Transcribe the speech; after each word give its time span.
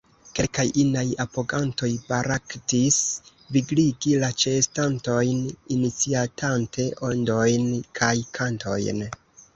Kelkaj 0.37 0.63
inaj 0.83 1.03
apogantoj 1.23 1.89
baraktis 2.07 2.97
vigligi 3.57 4.15
la 4.25 4.31
ĉeestantojn, 4.45 5.45
iniciatante 5.77 6.89
ondojn 7.11 7.69
kaj 8.01 8.15
kantojn. 8.41 9.09